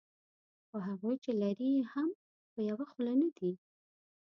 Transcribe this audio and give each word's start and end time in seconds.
خو 0.67 0.77
هغوی 0.87 1.15
چې 1.23 1.31
لري 1.41 1.69
یې 1.75 1.83
هم 1.93 2.09
یوه 2.69 2.85
خوله 2.91 3.13
نه 3.21 3.29
دي. 3.37 3.51